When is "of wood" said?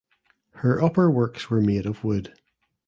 1.85-2.33